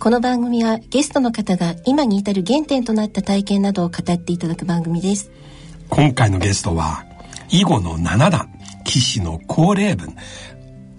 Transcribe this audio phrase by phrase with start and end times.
[0.00, 5.28] この番組はゲストの方が今に至る原点となった体験などを語っていただく番組です。
[5.88, 7.04] 今回のゲストは
[7.50, 8.48] 囲碁の七段
[8.84, 10.14] 棋士の高齢文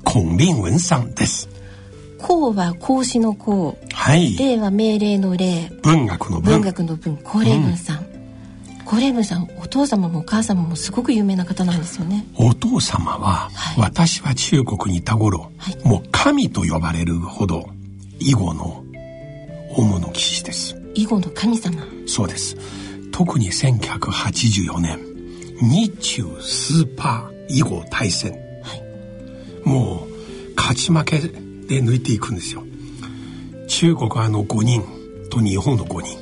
[0.03, 1.47] 孔令文さんです。
[2.17, 3.77] 孔は孔子の孔。
[3.93, 4.35] はい。
[4.35, 6.55] 令は命令の令文学の文。
[6.55, 7.17] 文学の文。
[7.23, 8.05] 高齢文さん、
[8.83, 12.25] 高齢文さんお父様もお母様もすごく有名な方なんですよね。
[12.35, 13.79] お父様は、はい。
[13.79, 15.87] 私は中国にいた頃、はい。
[15.87, 17.69] もう神と呼ばれるほど
[18.19, 18.78] 囲碁の
[19.69, 20.75] 大物棋士です。
[20.95, 21.83] 囲碁の神様。
[22.07, 22.57] そうです。
[23.11, 24.99] 特に1984年
[25.61, 28.33] 日中スーパー囲碁対戦、
[29.63, 31.29] もう勝ち負けで
[31.81, 32.63] 抜いていくんですよ。
[33.67, 34.83] 中国側の5人
[35.29, 36.19] と日本の5人。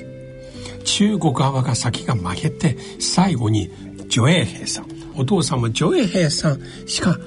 [0.83, 3.69] 中国側が先が負けて最後に
[4.07, 4.87] 徐衛兵さん。
[5.15, 7.17] お父さんも徐衛兵さんしか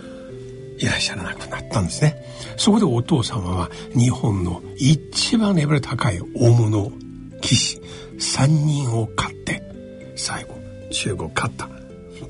[0.80, 2.16] いらっしゃらなくなったんですね。
[2.56, 6.90] そこでお父様は日本の一番レベル高い大物
[7.40, 7.80] 棋士
[8.18, 9.62] 3人を勝って
[10.16, 10.54] 最後
[10.90, 11.68] 中国勝った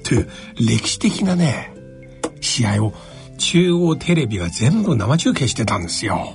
[0.02, 1.72] という歴史的なね
[2.40, 2.92] 試合を
[3.38, 6.34] 中央テレビが全部生中継してたんですよ。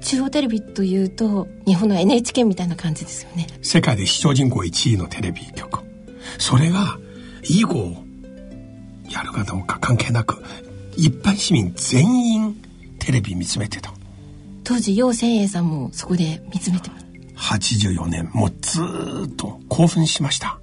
[0.00, 3.48] 中央テレビというと日本の NHK みたいな感じですよね。
[3.62, 5.80] 世界で視聴人口1位のテレビ局。
[6.38, 6.98] それが
[7.42, 8.04] 囲碁を
[9.10, 10.42] やるかどうか関係なく
[10.96, 12.56] 一般市民全員
[12.98, 13.92] テレビ見つめてた。
[14.62, 17.04] 当時楊千栄さんもそこで見つめてます
[17.36, 20.58] 84年もうずーっと興奮しました。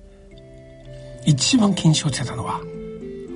[1.26, 2.60] 一番緊張してたのは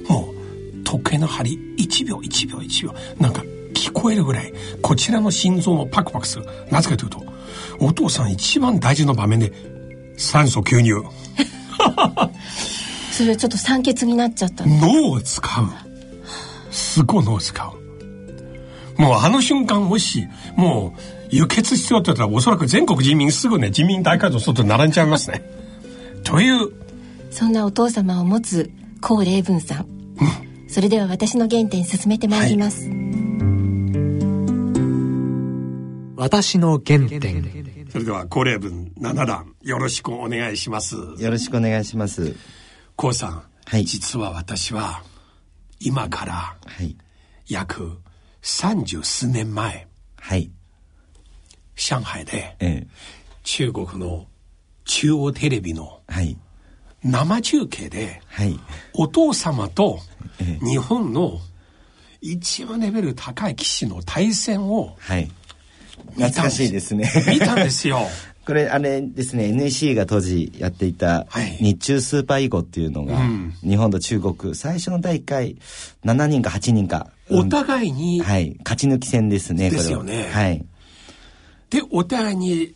[0.10, 4.52] もう時計の針1秒1秒1秒なんか聞こえるぐらい
[4.82, 6.46] こちらの心臓もパクパクする。
[6.72, 7.24] なぜかというと
[7.80, 9.52] お父さん一番大事な場面で
[10.18, 11.04] 酸素吸入。
[13.12, 15.70] それはちょっと酸欠になっちゃったの脳を使う
[16.96, 20.26] すごい脳を使うもうあの瞬間もし
[20.56, 25.44] もう輸血必要って言ったらおそらく全国人民すぐね人民大会堂外に並んじゃいますね。
[26.24, 26.72] という。
[27.32, 29.88] そんなお父様を持つ高霊文さん、
[30.70, 32.90] それでは私の原点進めてまいります、
[36.16, 37.44] 私の原点。
[37.92, 40.96] それでは高齢文7段よろしくお願いします。
[40.96, 42.38] よろしくお願いします。
[42.96, 43.84] 高さん、はい。
[43.84, 45.04] 実は私は
[45.86, 46.34] 今から
[46.66, 46.98] はい。
[47.48, 48.00] 約
[48.42, 49.88] 三十数年前
[50.18, 50.50] はい。
[51.76, 52.88] 上海でええ。
[53.44, 54.26] 中国の
[54.86, 56.36] 中央テレビのはい。
[57.04, 58.60] 生中継ではい。
[58.94, 60.00] お父様と
[60.40, 61.40] ええ日本の
[62.20, 65.30] 一番レベル高い棋士の対戦をはい。
[66.16, 67.12] 懐かしいですね。
[67.28, 68.00] 見たんですよ。
[68.46, 75.58] これ、あれですね、NEC が当時やっていたはい日中スーパー囲碁っていうのが、うん日本と中国、最初の第1回、
[76.04, 77.08] 7人か8人か。
[77.32, 78.56] お互いに、はい。
[78.64, 80.66] 勝ち抜き戦ですね、これはですよねはい。
[81.72, 82.74] で、お互いに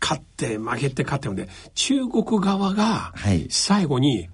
[0.00, 4.28] 勝って負けて勝ってので、中国側がはい最後に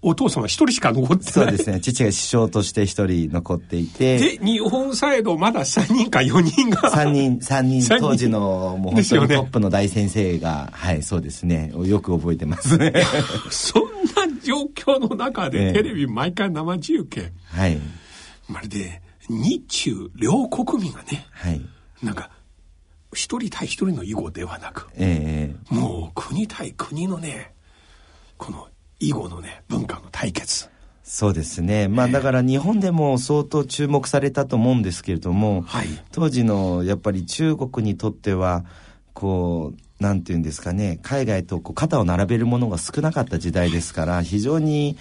[0.00, 1.32] お父様一人しか残ってない。
[1.32, 6.82] そうですね、父が師匠として一人残っていて、で、日本サイドまだ3人か4人が。
[6.92, 12.92] 3人、三人、当時のもう本当にトップの大先生が、はい、そうですね、よく覚えてますね。
[13.50, 17.32] そんな状況の中ええでテレビ毎回生中継。
[17.46, 17.78] はい。
[18.48, 21.60] まるで日中両国民がね、はい。
[22.02, 22.30] なんか
[23.12, 27.52] 一人対一人の囲碁ではなく、ええもう国対国のね、
[28.36, 28.68] この
[29.00, 30.68] 囲碁のね、文化の対決。
[31.04, 31.88] そうですね。
[31.88, 35.86] まあだから日本でも相当注目されたと思うんですけれども、はい。
[36.12, 38.64] 当時のやっぱり中国にとっては、
[39.14, 44.96] こう、なんていうんですかね、海外とこう肩を並べるものが少なかった時代ですから、非常に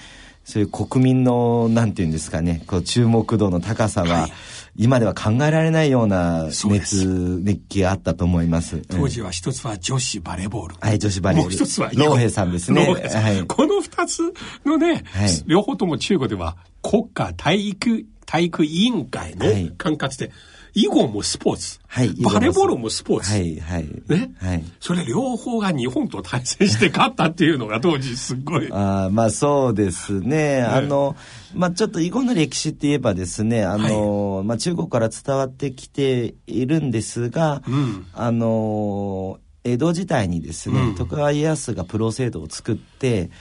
[0.48, 4.32] そういう国民の、なんていうんですかね、こう注目度の高さは、はい。
[4.78, 7.06] 今では考えられないような熱、
[7.44, 8.82] 熱気があったと思います。
[8.88, 10.76] 当時は一つは女子バレーボール。
[10.80, 12.86] はい女子バレーもう一つは老兵さんですね。
[12.86, 13.46] はい。
[13.46, 14.34] この二つ
[14.64, 15.44] のね、はい。
[15.48, 19.74] 両方とも中国では国家体育、体育委員会のはい。
[19.78, 20.32] 管轄で、
[20.78, 23.32] 囲碁もスポーツ、はいバレーボールもスポーツ。
[23.32, 23.88] はい、はい。
[24.08, 24.64] ね、はい。
[24.80, 28.70] それ両方が日本と対戦して勝ったっていうのが当時すっごい。
[28.72, 30.62] あーまあそうですね。
[30.62, 31.16] あの、
[31.56, 43.32] まあちょっと囲碁の歴史って言えばですね、あの、まあ中国から伝わってきているんですが、うんあの、江戸時代にですね、うん、徳川家康がプロ制度を作って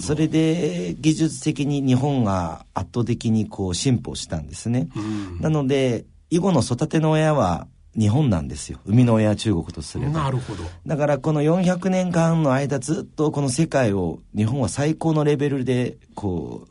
[0.00, 7.66] それで技術的に日本が圧倒的にこう進歩したんですね、うん、なので囲碁の育ての親は
[7.98, 8.78] 日本なんですよ。
[8.86, 10.24] 生みの親は中国とすれば。
[10.24, 10.64] なるほど。
[10.86, 16.66] だからこの400年間の間ずっとこの世界を日本は最高のレベルでこ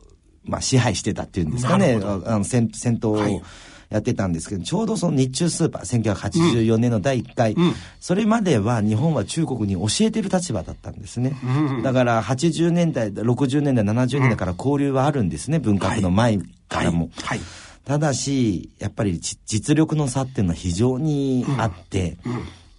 [0.45, 1.99] う、まあ、支配してたっていうんですかね。
[2.01, 3.41] あの戦戦闘を、はい
[3.89, 11.37] やってたんですけど、ちょうどその日中スーパー、1984年の第1回、うん、それまでは日本は中国に教えてる立場だったんですね。
[11.41, 16.37] うん、だから80年代、60年代、70年代から交流はあるんですね、文革の前
[16.67, 17.09] からも。
[17.23, 22.17] はい、はいただし、やっぱり実力の差っていうのは非常にあって、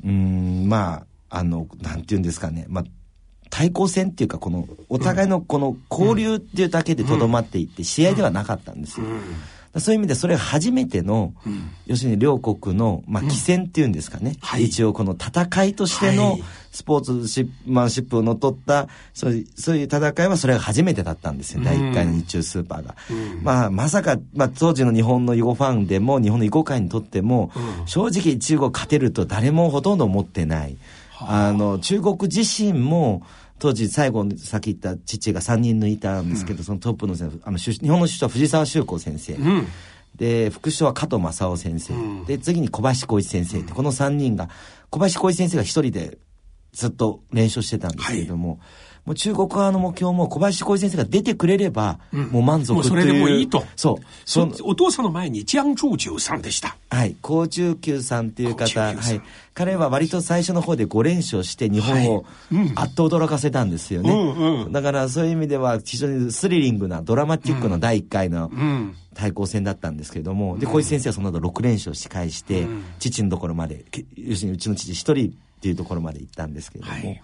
[0.03, 2.85] うん、ん、まあ、あの、なんていうんですかね、まあ、
[3.49, 9.07] 対抗戦っていうか、この、お互いのこの交流っていうだけでとどまっていって、試合ではなかったんですよ。
[9.77, 16.39] そういう意味でそれが初めての、うん、要するに両国の、まあ、棋戦っていうんですかね、うんはい、一応この戦いとしての
[16.71, 22.95] スポーツシッマンシップをのっとったそういうそういう戦いはそれが初めてだったんですよ、第1回の日中スーパーが。
[23.11, 27.51] うん、まあ、まさか、まあ、当時の日本の囲碁ファンでも日本の囲碁界にとっても、
[27.87, 30.77] 正直中国勝てると誰もほとんど思ってない。
[31.21, 33.23] あの中国自身も
[33.59, 37.15] 当時最後さっき言った父が3人抜いたんですけど、うん、そのトップの
[37.45, 39.67] あの日本の首相は藤沢修子先生、うん、
[40.17, 43.61] で副首相は加藤正夫先生、うん、で次に小林光一先生。
[43.61, 44.49] って、この3人が
[44.91, 46.19] 小林光一先生が一人で
[46.73, 48.59] ずっと練習してたんですけれども、はい
[49.09, 53.65] もう中国側の目標も小林光一先生が出てくれれば、もう満足という、うん、それでもいいと。
[53.75, 54.05] そう。
[54.27, 55.45] そお父さんの前に江
[55.75, 56.77] 中九さんでした。
[56.91, 57.17] はい。
[57.23, 58.97] 高中九さんっていう方、はい。
[59.55, 62.27] 彼は割と最初の方で5連勝して日本を
[62.75, 64.13] あっと驚かせたんですよね。
[64.13, 68.51] うんうん、だからそういう意味では非常にスリリングなドラマティックな第1回の
[69.15, 72.67] 対抗戦だったんですけれども、で、小石先生はその後6連勝し返して、
[72.99, 77.23] 父のところまで、要するにうちの父一人っていうところまで行ったんですけれども、はい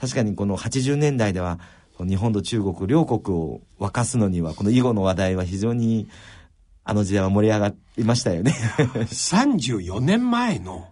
[0.00, 1.58] 確かにこの80年代では
[1.98, 6.08] 日本と中国両国を沸かすのにはこの囲碁の話題は非常に
[6.88, 8.54] あの時代は盛り上がりましたよね。
[8.78, 10.88] 34年前の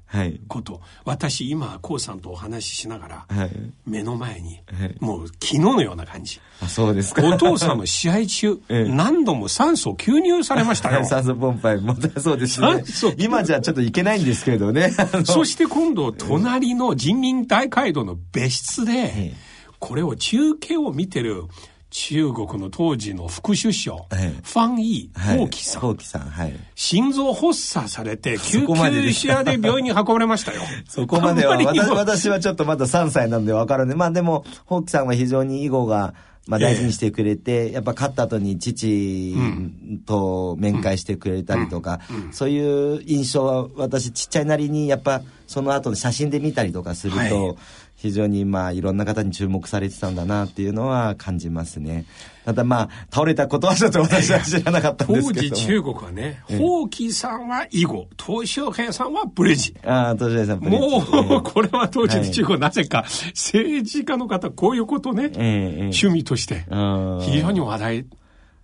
[0.46, 3.50] こと、はい、私今こうさんとお話ししながら、はい、
[3.86, 6.38] 目の前に、はい、もう昨日のような感じ。
[6.60, 7.26] あそうですか。
[7.26, 11.02] お父さんも試合中、ええ、何度も酸素吸入されましたよ。
[11.08, 12.84] 酸素ポンパイもそうですね。
[13.16, 14.92] 今じゃちょっといけないんですけれどね。
[15.24, 19.34] そして今度隣の人民大会堂の別室で、え、
[19.78, 21.44] これを中継を見てる
[21.90, 24.06] 中国の当時の副首相、はい、
[24.42, 25.82] ファン・イー、ホーキさん。
[25.82, 26.52] ホーキさん、はい。
[26.74, 30.62] 心臓発作されて、救急車で病院に運ばれましたよ。
[30.88, 33.96] そこまでは私、私はちょっとまだ3歳なんでわからない。
[33.96, 36.14] まあでも、ホーキさんは非常に囲碁が、
[36.48, 39.34] まあ大事にしてくれて、えー、やっぱ勝った後に父
[40.06, 47.56] と面会してくれたりとか、うんうん、そういう印象は私ちっちゃいなりにやっぱその後の写真で見たりとかすると、はい
[47.96, 52.04] 非常にまあいろんな方に注目されてたんだなっていうのは感じますね。
[52.44, 55.48] ただまあ倒れたことはちょっと私は知らなかったんですけど。
[55.48, 59.74] 当時中国はね、ホーキーさんは囲碁、東小平さんはブレジ。
[59.84, 60.82] ああ、東小平さんブレジ。
[60.82, 63.04] もう、これは当時の中国、なぜか
[63.34, 66.66] 政治家の方こういうことね、趣味として
[67.22, 68.06] 非常に話題。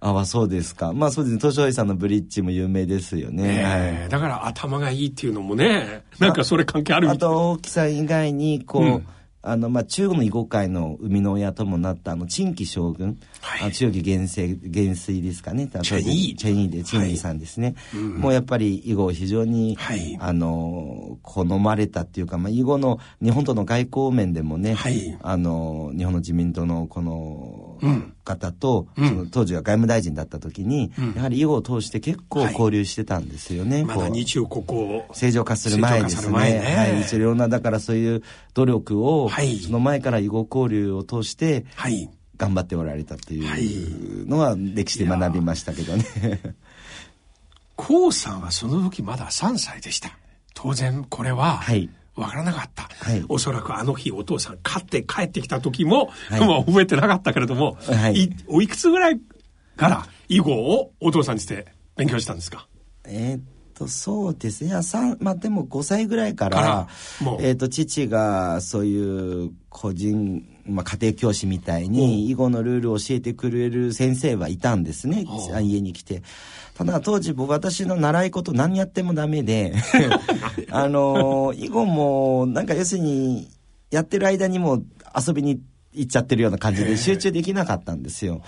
[0.01, 0.93] ああ、そうですか。
[0.93, 1.41] まあそうですね。
[1.41, 3.61] 東証さんのブリッジも有名ですよね。
[3.61, 9.07] えー、はい、だから頭がいいっていうのもね、なんかそれ関係あるみたいあと、大木さん以外に、こう、うん
[9.43, 15.67] あの、まあ、中国の囲碁界の生みの親ともなったあの、陳毅将軍、はい、中期元帥、元帥ですかね。
[15.67, 17.75] チェンイチェンイで、陳毅さんですね。
[17.93, 27.79] はい、もうやっぱり囲碁を非常に、はい、あの、好まれたっていうか、まあ、囲碁の日本との外交面でもね、はい、あの、日本の自民党のこの、
[28.25, 33.85] 方と、うん、その当時は外務大臣だった時に、うん、やはり囲碁を通して結構交流してたんですよね。
[33.85, 36.39] まだ日中国交正常化する前ですね。
[36.39, 37.01] ねはい。
[37.03, 38.23] 一応な、だからそういう
[38.55, 42.09] 努力を、はい、その前から囲碁交流を通して、はい。
[42.39, 46.05] 頑張っておられたっていうのは歴史で学びましたけどね。
[47.77, 50.17] コウさんはその時まだ3歳でした。
[50.55, 51.89] 当然これは、はい。
[52.15, 59.21] わからなかった、はい、おそらくあの日お父さん勝って帰ってきた時も、はい、 まあ覚えてなかったけれども、はい、いおいくつぐらい
[59.77, 61.67] から囲碁をお父さんにして
[61.97, 62.69] 勉強したんですか？
[63.05, 63.43] えー、っ
[63.75, 64.73] とそうですね。
[65.21, 66.87] まあでも5歳ぐらいから
[67.41, 75.27] えー、っと父がそういう個人まあ、家庭教師みたいに囲碁のルールを教えてくれる先生はいたんですね
[75.63, 76.23] 家に来て。
[76.75, 79.75] ただ当時僕私の習い事何やってもダメで
[80.71, 83.49] あの囲碁もなんか要するに
[83.91, 84.83] やってる間にも
[85.15, 85.61] 遊びに
[85.93, 88.43] 行っちゃってるような感じで集中できなかったんですよ。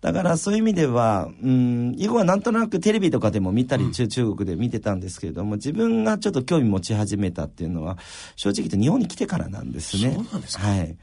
[0.00, 7.98] だからそういう意味では、うん、囲碁はなんとなくテレビとかでも見たり、中国で見てたんですけれども、自分がちょっと興味持ち始めたっていうのは、
[8.36, 10.12] 正直言って日本に来てからなんですね。
[10.14, 10.96] そうなんですかはい。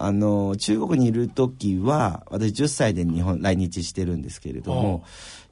[0.00, 5.04] あの、中国にいる時は、私10歳で日本、来日してるんですけれども、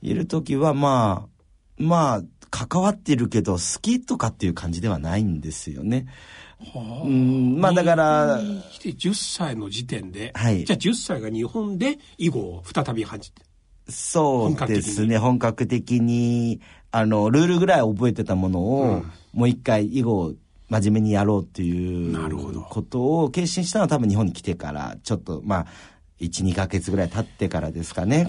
[0.02, 6.06] いる時はまあ、まあ、関わってるけど、好きとかっていう感じではないんですよね。
[6.58, 8.40] はあ、うんまあだから。
[8.72, 13.46] 来て10歳の時点で、はい、じゃあ10歳が日本で囲碁を再び始めて。
[13.92, 16.60] そうですね、本格的に、
[16.92, 20.34] あの、ルールぐらい覚えてたものを、うん、もう一回囲碁を
[20.68, 25.66] 真面目にやろうっていうことを決心したのは多分日本に来てから、ちょっと、まあ、
[26.20, 28.26] 12か月ぐらい経ってからですかね。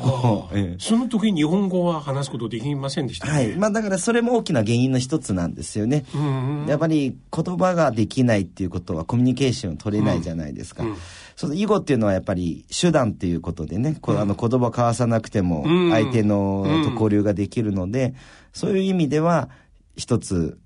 [0.54, 3.56] ええ、その時日本語は話すことできませんでした、ね、はい。
[3.56, 6.04] まあだからそれも大きな原因の一つなんですよね。
[6.68, 10.84] やっぱり言葉ができないっていうことはコミュニケーションを取れないじゃないですか。
[10.84, 10.98] うんうん、
[11.38, 18.16] その囲碁っていうのはやっぱり手段っていうことでね、うん、あの言葉交わさなくても相手のと交流ができるので、
[18.52, 19.50] そういう意味では
[19.96, 20.60] 一つ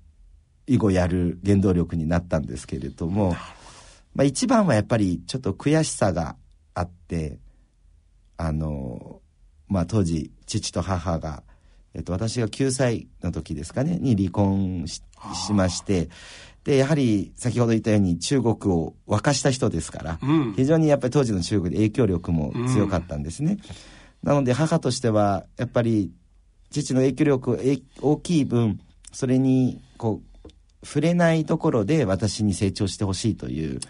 [0.66, 3.36] 囲碁やる原動力になったんですけれども、
[4.14, 6.36] まあ一番はやっぱりちょっと悔しさが
[6.74, 7.38] あって
[8.36, 9.20] あの
[9.68, 11.42] まあ当時父と母が、
[11.94, 15.02] えっと、私が9歳の時ですかねに離婚し
[15.52, 16.10] まして
[16.64, 23.58] でやはり先ほど言ったように中国を沸かした人ですから、うん、非常にやっぱり当時の中国で影響力も強かったんですね、
[24.22, 26.12] うん、なので母としてはやっぱり
[26.70, 27.60] 父の影響力
[28.00, 28.80] 大きい分
[29.12, 30.31] それにこう
[30.82, 33.80] 触れないところで私に成長してほしいという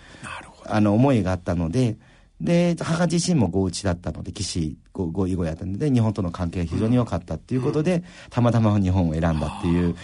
[0.66, 1.96] あの思いがあったので
[2.42, 9.94] で、母自身もご打ちだったので、棋士ご、ご囲碁やったので、日本との関係が非常に良かったっていうことで、うん、たまたま日本を選んだっていう、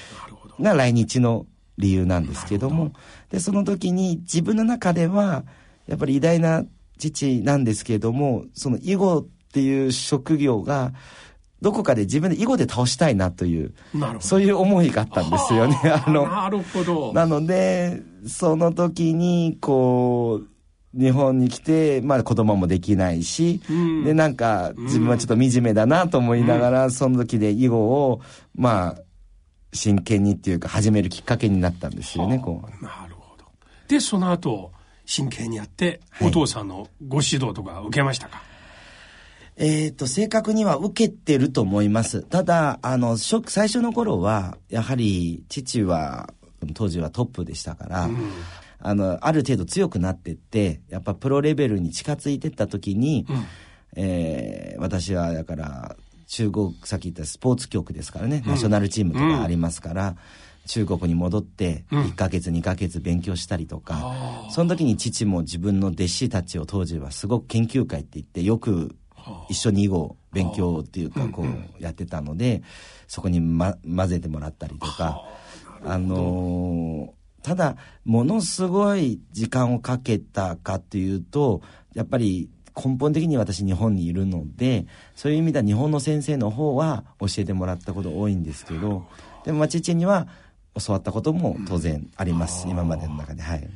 [0.61, 1.47] が来日の
[1.79, 2.93] 理由なんですけども、
[3.31, 5.45] で、その時に自分の中では、
[5.89, 6.65] やっぱり偉大な
[6.97, 10.93] 父なんですけれども、その囲碁っていう職業が、
[11.61, 13.75] どこかで自分で囲碁で倒したいなという、
[14.21, 15.77] そういう思いがあったんですよね。
[16.07, 17.13] あの、なるほど。
[17.13, 28.21] なので、その時に、こう、日本に来て、まあ子供もできないし、うん、で、なんか自分はちょっと惨めだなと思いながら、うん、その時で囲碁を、
[28.55, 29.03] まあ、
[29.73, 32.85] 真剣にっていうか始めるきっかけになったんですよね、こう。
[32.85, 33.45] なるほど。
[33.89, 34.73] で、その後、
[35.05, 38.58] 真剣にやって、お父さんのご指導とか受けましたか、はい
[39.61, 42.23] えっ、と、正確には受けてると思います。
[42.23, 46.33] ただ、あの、最初の頃は、やはり、父は、
[46.75, 48.31] 当時はトップでしたから、うん。
[48.81, 53.47] あの、ある程度強くなってって、やっぱプロレベルに近づいてった時に、うん、
[53.97, 55.97] えー、私はだから、
[56.29, 60.17] 中国、さっき言ったスポーツ局ですからね、うん、ナショナルチームとかありますから、うん、
[60.67, 68.95] 中国に戻って、1ヶ月、2ヶ月勉強したりとか、その時に父も自分の弟子たちを当時はすごく研究会って言って、よく
[69.49, 72.63] 一緒に囲碁勉強っていうか、こうやってたので、
[73.07, 75.23] そこに、ま、混ぜてもらったりとか、
[75.85, 81.63] あのーただ、ものすごい時間をかけたかっていうと、
[81.95, 89.07] やっぱり根本的に私日本にいるので、そういう意味では日本の先生の方は教えてもらったこと多いんですけど、
[89.45, 90.29] でも父には
[90.79, 93.43] 教わったことも当然あります、うん、今までの中で。
[93.43, 93.69] はい。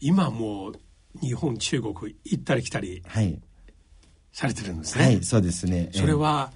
[0.00, 0.72] 今もう
[1.20, 3.40] 日本、中国行ったり来たり、はい。
[4.32, 5.04] されてるんですね。
[5.04, 5.90] はい、そうですね。
[5.92, 6.50] それは、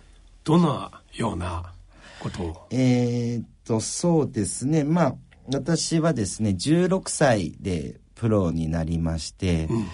[0.44, 1.72] どのような
[2.20, 2.66] ことを？
[2.70, 4.84] えー、っと、そうですね。
[4.84, 5.14] まあ、
[5.52, 9.86] 私はですね16歳でプロになりまして、うん、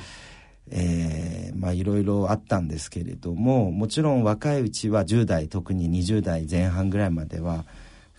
[0.70, 7.64] えー、まあいろいろあったんですけれどももちろん若いうちは10代特に20代前半ぐらいまでは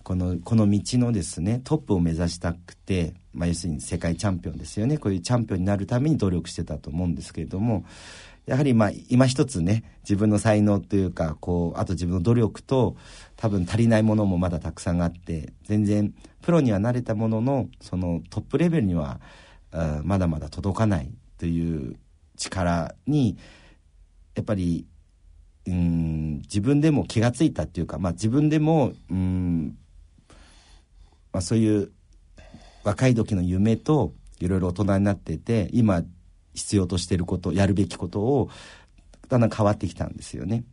[0.02, 7.84] このこの道のですねトップを目指したくて、まあ、要するに世界チャンピオンですよねこういうチャンピオンになるために努力してたと思うんですけれども
[8.46, 12.96] やはりまあ今一つね自分の才能というかこうあと自分の努力と
[13.36, 19.20] 多分足りないものもまだたくさんあって全然プロにはなれたもののそのトップレベルには
[20.02, 21.96] まだまだ届かないという
[22.36, 23.36] 力に
[24.34, 24.86] やっぱり
[25.66, 29.76] うん自分でも気が付いたっていうか、まあ、自分でもうん、
[31.32, 31.92] まあ、そういう
[32.82, 36.02] 若い時の夢といろいろ大人になってて今
[36.54, 38.50] 必要としていることやるべきことを
[39.28, 40.64] だんだん変わってきたんですよね。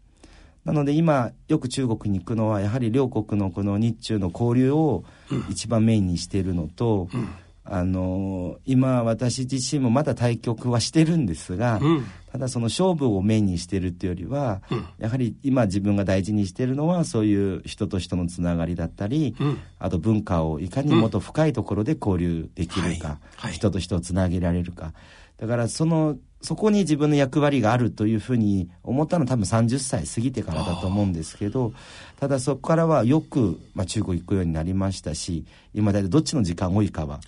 [0.65, 5.03] なので今よく中国に行くのはやはり両国のこの日中の交流を
[5.49, 7.29] 一番メインにしているのと、うん、
[7.63, 19.35] あの今私自身もまだ対局はしてるんですが、うん、ただその勝負をメインにしてるっていうよりは、うん、やはり今自分が大事にしてるのはそういう人と人のつながりだったり、
[19.79, 23.17] あと文化をいかにもっと深いところで交流できるか、はい。
[23.37, 24.93] はい、人と人をつなげられるか
[25.41, 31.73] だからそのそこに自分の役割があるというふうに思ったのは多分30歳過ぎてからだと思うんですけど
[32.19, 37.19] ただそこからはよく、まあ、中国行くようになりましたし今大体どっちの時間多いかは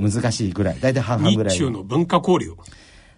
[0.00, 1.54] 難しいぐらい大体半々ぐらい。
[1.54, 2.54] 日中の文化交流。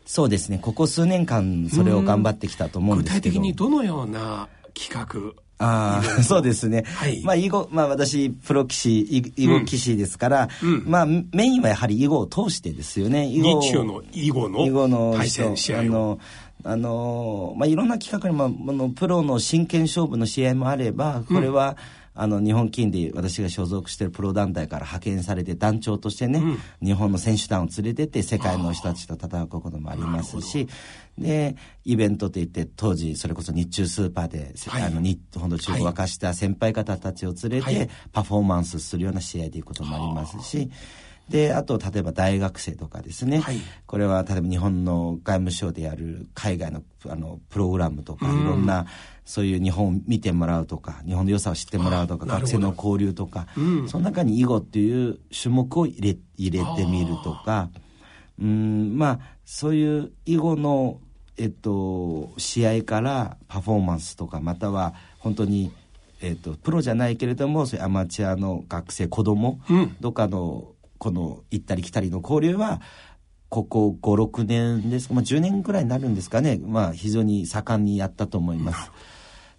[0.07, 0.59] そうですね。
[0.59, 3.25] ここ数年間それを頑張ってきたと思うんですけど。
[3.25, 6.85] 具体的にどのような企画ああ、そうですね。
[6.87, 13.27] はい、まあ、囲碁、まあ私、プロ棋士、囲碁棋士ですから、うん、まあ、メインはやはり囲碁を通してですよね。
[13.27, 16.19] 囲碁日中の囲碁の囲碁の対戦試合あの、
[16.65, 30.67] あの、まあ、いろんな企画にも、あの、プロの真剣勝負の試合もあれば、これは、うんあの日本金で私が所属しているプロ団体から派遣されて団長としてね、うん、日本の選手団を連れてって世界の人たちと戦うこともありますし
[31.17, 40.71] でイベントといって当時それこそ日中スーパーで、はい、あの日本の中国を沸かした先輩方たちを連れて、パフォーマンスするような試合でいうこともありますし。
[41.29, 43.41] で、あと、例えば大学生とかですね。
[43.41, 48.87] はい、これは、例えば日本の外務省でやる海外のあのプログラムとか、いろんな、
[49.25, 57.69] そういう日本を見てもらうとか、日本の良さを知ってもらうとか、学生の交流とか、うん、その中に囲碁っていう種目を入れ入れてみるとか、
[58.41, 61.01] うん、まあ、そういう囲碁の、
[61.37, 65.73] えっと、試合からパフォーマンスとか、または本当に、
[66.21, 72.81] えっと、プロじゃないけれども、そういうアマチュアの学生、子供、うん、とかの、この行ったり来たりの交流は、
[73.49, 78.91] ここ5、6年ですか、まあ、10年くらいになるんですかね、まあ、非常に盛んにやったと思います。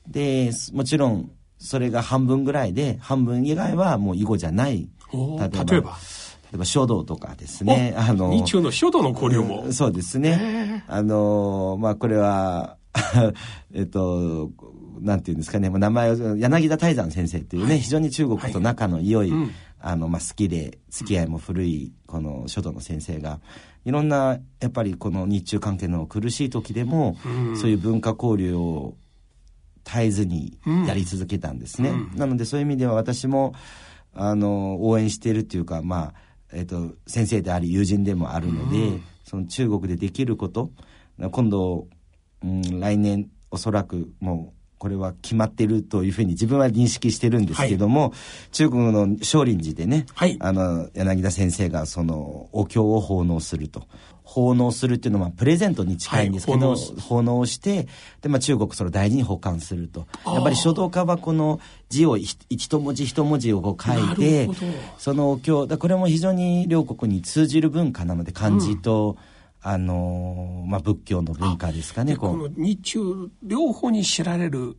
[0.08, 4.89] で、もちろん、それが半分ぐらいで、半分以外はもう囲碁じゃない。
[5.12, 5.81] 例えば例え
[6.58, 6.65] ば？
[6.65, 7.93] 書道とかですね。
[7.98, 9.63] あの、日中の書道の交流も？
[9.65, 10.84] うん、そうですね。
[10.88, 12.77] あの、まあ、これは
[13.74, 14.51] えっと、
[15.01, 23.39] なんていうんですかね、名前を、柳田泰山先生っていうね、はい、非常に中国と仲の良い、はいうん、あの、まあ、好きで、付き合いも古い、この書道の先生が、
[23.86, 28.95] いろんな、やっぱりこの日中関係の苦しい時でも、うん、そういう文化交流を
[29.89, 30.57] 絶えずに
[30.88, 31.89] やり続けたんですね。
[31.89, 33.53] うん、なのでそういう意味では私も
[34.13, 36.13] あの応援しているっていうかまあ、
[36.53, 40.71] えーと、先生であり友人でもあるので、うん、その中国でできること
[41.31, 41.88] 今度、
[42.43, 48.11] うん、来年おそらくもうこれは決まっているというふうに自分は認識してるんですけども、はい、
[48.51, 53.83] 中国の少林寺でね、はい、あの柳田先生がそのお経を奉納すると。
[54.24, 57.87] 奉納するっていうのはプレゼントに近いんですけど、はい、奉納して
[58.22, 60.05] で、まあ、中国それを大事に保管すると。
[60.24, 64.48] やっぱり書道家はこの字を一文字一文字をこう書いて
[65.00, 69.28] そのお経だこれも非常に両国に通じる文化なので漢字と、うん
[69.61, 74.77] あのまあ、仏教の文化ですかねこの日中両方に知られる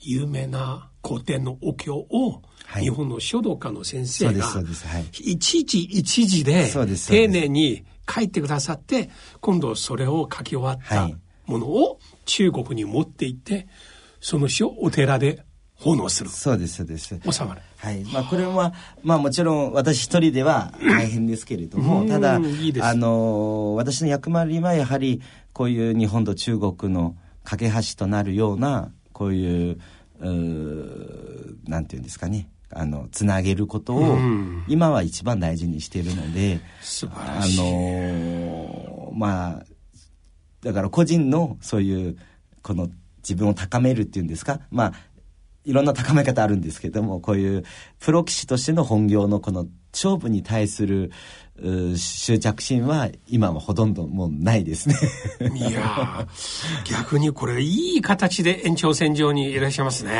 [0.00, 4.60] 有名な古典のお経を、はい、日本の書道家の先生が、は
[5.20, 11.10] い、いちいち一字で丁寧に書いてくださって今度それを書き終わった
[11.46, 13.68] ものを中国に持っていって
[14.20, 16.30] その詩をお寺で奉納する。
[16.30, 17.18] そうですそうです。
[17.30, 18.04] 収まるはい。
[18.04, 25.20] まあこれはまあもちろん私一人では大変ですけれどもただあの私の役割はやはり
[25.52, 29.80] こういう日本と中国の架け橋となるようなこういう
[30.20, 32.48] うなんていうんですかね。
[32.74, 34.16] あのつなげることを
[34.68, 36.60] 今は一番大事にしているので、
[37.10, 39.64] あのまあ
[40.62, 42.16] だから個人のそういう
[42.62, 44.60] この自分を高めるっていうんですか。
[44.70, 44.92] まあ
[45.64, 47.64] いろんな高め方あるんですけどもこういう
[48.00, 51.10] プロ棋士としての本業のこの勝負に対する
[51.96, 54.96] 執着心は今はほとんどもうないですね。
[55.54, 56.26] いや
[56.84, 60.12] 逆にこれいい形で延長線上にいらっしゃいますね。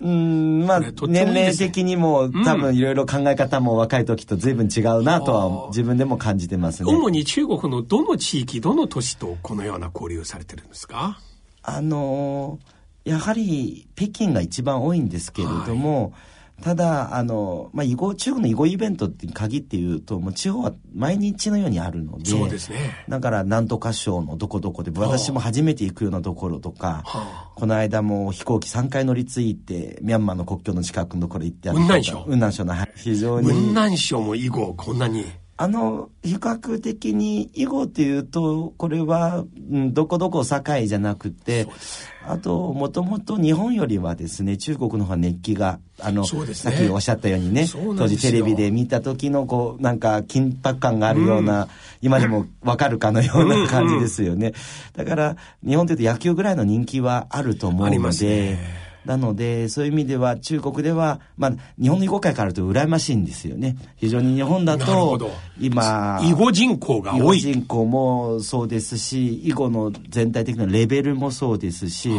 [0.00, 6.92] うんまあ、年齢的にも、多分いろいろ考え方も若い時と随分違うなとは自分でも感じてますね。
[6.92, 11.20] 主に中国のどの地域、どの都市とこのような交流されてるんですか？
[11.62, 16.18] あのーやはり北京が一番多いんですけれども、は
[16.60, 32.22] い、ただあの、まあ、囲碁中国の囲碁イベントって限って言うともう地方は毎日のようにあるのでそうです、ね、だからなんとか省のどこどこで私も初めて行くようなところとか、はあ、この間も飛行機3回乗り継いでミャンマーの国境の近くのところ行って雲南省。
[32.22, 33.48] 雲南省の非常に。
[33.48, 35.24] 雲南省も囲碁こんなに
[35.58, 41.68] あの、比較的に囲碁っていうと、これは、うん、どこどこ境じゃなくて、
[42.26, 51.68] あと、もともと日本よりはですね、中国の方が熱気が、あの、ね、さっきおっしゃったようにね、当時テレビで見た時の、こう、なんか緊迫感があるような、うん、
[52.00, 54.54] 今でもわかるかのような感じですよね。
[54.94, 58.58] だから、日本というと野球ぐらいの人気はあると思うので、
[59.04, 63.76] なので、そういう意味では中国では、まあ、日本の囲碁界からと羨ましいんですよね。
[63.96, 65.18] 非常に日本だと、
[65.60, 67.40] 今、囲碁人口が多い。
[67.40, 72.10] 人口もそうですし、囲碁の全体的なレベルもそうですし、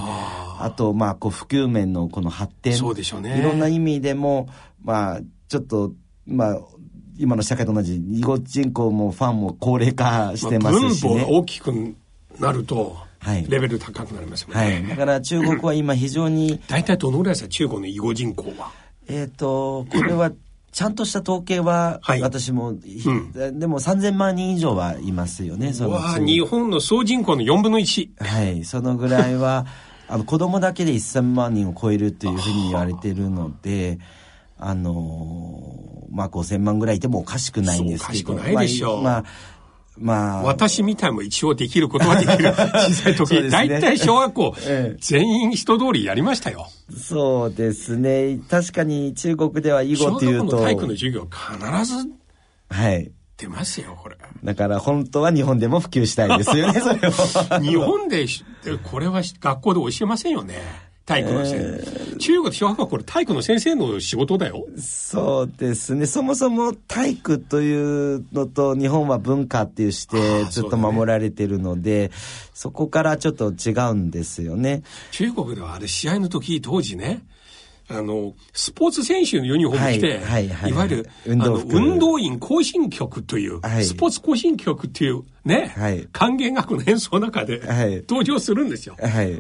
[0.59, 2.73] あと、まあ、こう、普及面のこの発展。
[2.73, 3.39] そうでしょうね。
[3.39, 4.49] いろんな意味でも、
[4.83, 5.93] まあ、ちょっと、
[6.25, 6.59] まあ、
[7.17, 11.95] 今の社会と同じ、囲碁人口もファンも高齢化してますし、ね、まあ、分母が大きく
[12.39, 13.12] なると、はい、
[13.47, 18.71] レベル高くなりますもんね、はい、だから中国は今非常に大体どのぐらいですか中国の囲碁人口は？
[19.07, 20.31] えっ、とこれは
[20.73, 25.71] ちゃんとした統計は、私も、うん、でも3000万人以上はいますよね。
[25.71, 28.09] その日本の総人口の4分の1。
[28.17, 29.67] はい、そのぐらいは、
[30.09, 33.99] あの子供だけで1000万人を超えるというふうに言われてるので、
[34.57, 38.33] あのまあ5000万ぐらいいてもおかしくないんですけど。
[38.33, 39.03] おかしくないでしょう。
[39.03, 39.52] まあまあ。
[39.99, 42.51] 私みたいも一応できることはできる。
[42.53, 46.67] 小さい時、ね、大体小学校、ええ、全員人通りやりましたよ。
[46.97, 48.39] そうですね。
[48.49, 50.45] 確かに中国では囲碁っていうと。
[50.45, 52.09] 小学校の体育の授業必ず。
[52.69, 53.11] はい。
[53.37, 54.17] 出ますよ、これ。
[54.43, 57.11] だから本当は日本でも普及したいですよね、それを。
[57.61, 58.25] 日本で、
[58.83, 60.55] これは学校で教えませんよね。
[61.05, 64.65] 体育の先生、えー、中国小学校これ体育の先生の仕事だよ。
[64.77, 66.05] そうですね。
[66.05, 72.11] そもそも体育というのと日本は文化っていうしてずっと守られてるので
[72.53, 74.83] そ、ね,、こからちょっと違うんですよね。
[75.11, 77.23] 中国ではあれ試合の時当時ね
[77.89, 87.61] あの、スポーツ選手のユニフォーム着て、はいはい、いわゆる、運動運動員行進曲という、はい、スポーツ行進曲っていうね、はい、管弦楽の演奏の中で、
[88.07, 88.95] 登場するんですよ。
[88.99, 89.37] はい、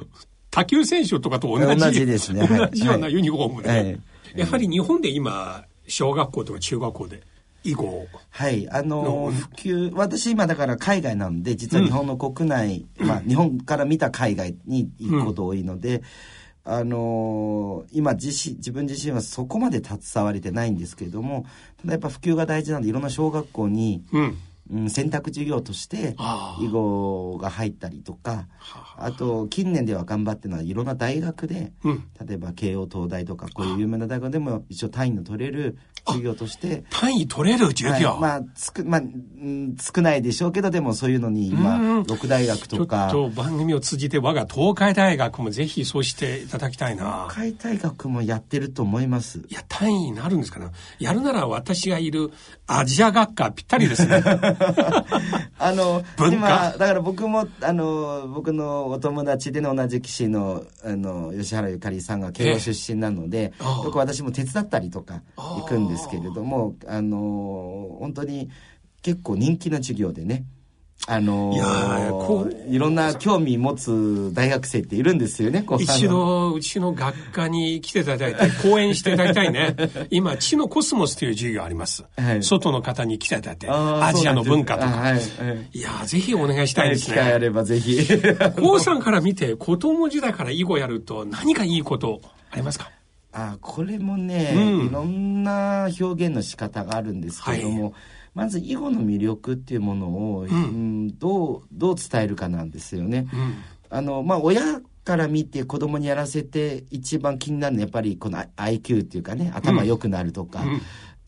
[0.53, 3.99] 卓球選手とかと同じ同じですね、同じようなユニフォームで、はい、
[4.35, 7.21] やはり日本で今小学校とか中学校で
[7.63, 8.69] 囲碁はい。
[8.69, 16.03] あの普及私今だから海外なんで実は日本の国内、うん、まあ日本から見た海外に行くこと多いので、
[16.65, 21.47] うん、あの今自身自分自身はそこまで携われてないんですけれども
[21.81, 24.37] ただやっぱ普及が大事なんでいろんな小学校に、うん
[24.71, 26.15] うん、選択授業として
[26.61, 28.47] 囲碁が入ったりとか
[28.97, 29.11] あ。
[29.11, 43.09] と近年では頑張ってるのはいろんな大学で、うん、例えば慶応東大とかこういう有名な大学でも一応単位の取れる授業として単位取れる授業、はい、まあつく、まあ、うん、少ないでしょうけどでもそういうのに今六大学とか。
[43.11, 47.27] ちょっと番組を通じて我が東海大学もぜひそうしていただきたいな。
[47.29, 49.39] 東海大学もやってると思います。
[49.49, 50.67] いや単位になるんですかね
[50.99, 52.31] やるなら私がいる
[52.67, 54.23] アジア学科ぴったりですね
[55.57, 68.49] あの今だから僕もあの僕のお友達での同じ棋士のあの吉原ゆかりさんが慶応出身なので、よく私も手伝ったりとか行くんですですけれどもあの本当に
[69.01, 70.45] 結構人気な授業でね
[71.05, 75.65] あのー、いいろんな興味持つ大学生っているんですよね。
[75.79, 79.75] 一度、うちの学科に来ていただいて、講演していただきたいね。
[80.11, 82.05] 今、地のコスモスという授業あります。
[82.17, 84.87] はい、外の方に来ていただいて、アジアの文化とか。
[84.87, 87.17] はいはい、いやぜひお願いしたいですね。
[87.17, 87.99] 機会あればぜひ。
[88.55, 92.89] 高さんから見て、子供時代から囲碁やると何かいいことありますか？
[93.33, 97.93] あこれもね、うん、いろんな表現の仕方があるんですけれども、はい、
[98.33, 100.55] まず囲碁の魅力っていうものを、うん、う
[101.07, 103.27] ん、どうどう伝えるかなんですよね。
[103.31, 103.55] うん、
[103.89, 110.63] あのまあ親から見て子供にやらせて一番気になるのはやっぱりこの IQ っていうかね頭良くなるとか、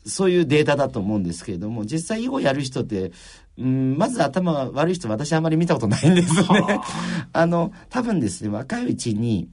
[0.06, 3.12] そういうデータだと思うんですけれども実際囲碁やる人って
[3.58, 6.44] うん、まず頭悪い人私あまり見たことないんですね。
[7.32, 9.50] あの多分ですね若いうちに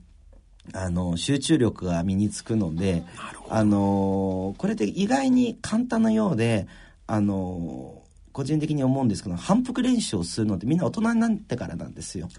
[0.73, 3.05] あの集中力が身につくので
[3.49, 6.67] あのこれで意外に簡単なようで
[7.12, 12.31] あの個人的に思うんですけど反復練習をするのってみんな大人になってからなんですよ。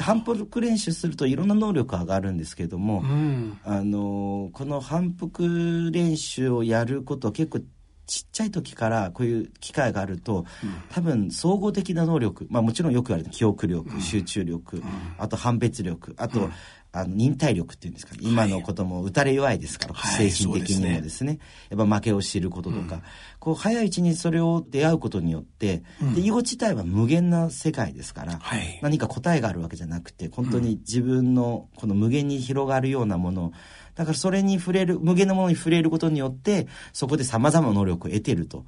[0.00, 7.60] 反復練習するといろんな能力上がるんですけども、うん、あのこの反復練習をやることは結構
[8.06, 10.44] ちっちゃい時からこういう機会があると、うん、
[10.90, 14.82] 多分総合的な能力、まあ、もちろんよく言われる記憶力、集中力、うん、
[15.18, 16.50] あと判別力あと、
[16.96, 21.10] あの忍耐力っていうんですか、ね、今のことも打たれ弱いですから、はい、精神的にもですね。
[21.10, 21.38] すね、
[21.68, 23.02] やっぱ負けを知ることとか、うん、
[23.38, 33.52] こう早いうちにそれを出会うことによって、うん、で囲碁自体は無限な世界ですから、はい、何か答えがあるわけじゃなくて本当に自分のこの無限に広がるようなもの
[33.96, 38.64] だからそれに触れる無限のものに触れることによってそこでさまざまな能力を得てると。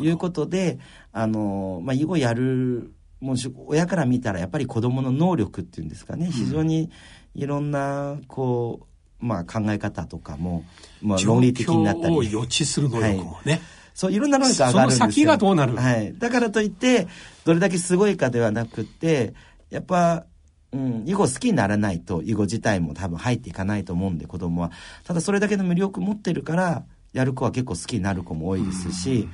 [0.00, 0.78] いうことで
[1.12, 3.36] あの、まあ、囲碁やるもう
[3.66, 6.30] 親から見たらやっぱり子どもの能力っていうんですかね。
[6.30, 6.90] 非常に、うん
[7.38, 8.88] いろんなこ
[9.22, 10.64] う、まあ、考え方とかも、
[11.00, 12.16] まあ、論理的になったり。
[12.16, 13.60] を予知する能力もね、はい、
[13.94, 14.98] そういろんな能力が上がるんですよ。
[14.98, 17.06] その先がどうなる、はい、だからといって
[17.44, 19.34] どれだけすごいかではなくて
[19.70, 20.26] やっぱ
[20.72, 24.70] うん、囲碁好きにならないと囲碁自体も多分入っていかないと思うんで子供は
[25.04, 29.28] ただそれだけの魅力持ってるからやる子は結構好きになる子も多いですし、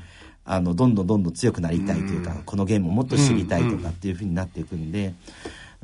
[0.44, 5.14] あのどんどんどんどん強くなりたいというか、このゲームをもっと知りたいとかっていうふうになっていくんで。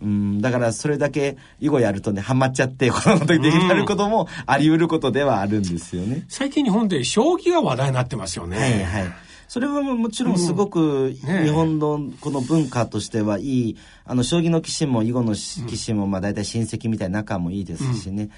[0.03, 6.25] うん、だからそれだけ囲碁やるとね、ハマっちゃって、子供の時できなることもあり得ることではあるんですよね。
[6.29, 8.59] 最近日本で将棋が話題になってますよね。
[8.59, 9.13] はいはい。
[9.51, 18.31] それはもちろんすごく日本のこの文化としてはいい、あの、将棋の棋士も囲碁の棋士もまあ大体親戚みたいな仲もいいですしね。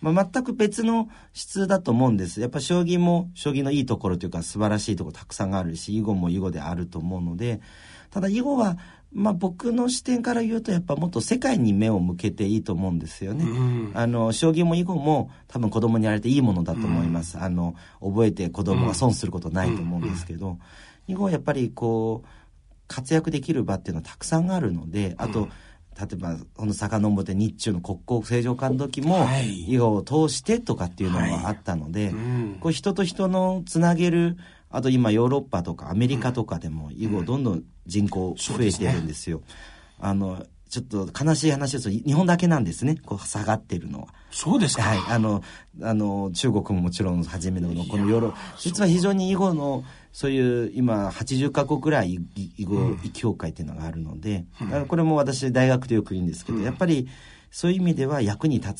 [0.00, 2.40] まあ、全く別の質だと思うんです。
[2.40, 7.60] やっぱ将棋も将棋のいいところというか素晴らしいところたくさんあるし、囲碁も囲碁であると思うので、
[8.10, 8.76] ただ囲碁は
[9.12, 13.44] まあ、僕の視点から言うとやっぱもっと世界に目を向けていいと思うんですよね。
[13.44, 17.36] うん、あの将棋も囲碁も多分子供にやられていいものだと思います。
[17.36, 20.58] うん、あの覚えて子供が損することないと思うんですけど、
[21.08, 22.28] 囲碁はやっぱりこう
[22.86, 25.48] 活躍できる場っていうのはたくさんあるのであと、
[25.98, 29.26] 例えばこの遡って日中の国交正常化の時も、
[29.66, 32.12] 囲碁を通してとかっていうのがあったので、はい。
[32.12, 34.36] うん、こう人と人のつなげる
[34.70, 39.38] あと今ヨーロッパとかアメリカとかでも囲碁どんどん人口増えてるんですよ。
[39.38, 39.54] うんすね、
[40.00, 42.96] あのちょっと悲しい話ですと日本だけなんですね。
[43.04, 44.08] こう下がってるのは。
[44.30, 44.84] そうですか。
[44.84, 44.98] はい。
[45.08, 45.42] あの
[45.82, 52.20] あの中国ももちろん初めのこのヨーロ実は非常に囲碁のそういう今80か国ぐらい
[52.56, 57.08] 囲碁協会っていうのがあるので、うん、これも私大学でよく言うんですけど、うん、やっぱり
[57.50, 58.74] そういう意味では役に立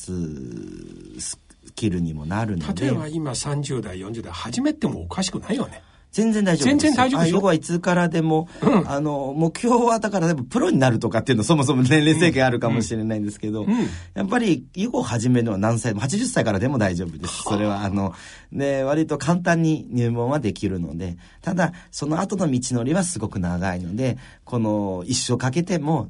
[1.15, 1.39] つス
[1.75, 2.85] キルにもなるので。
[2.85, 7.41] 例えば今30代40代始めてもおかしくないよね全然大丈夫全然大丈夫ですよ。
[7.41, 17.43] はいつからでも、うん、あの、目標はだからでもプロになるとかっていうのそもそも年齢制限あるかもしれないんですけど、うんうん、やっぱり囲碁を始めるのは何歳も、80歳からでも大丈夫です。
[17.43, 18.13] それはあの、
[18.51, 26.09] で、割と簡単に入門はできるので、ただ、その後の道のりはすごく長いので、この一生かけても、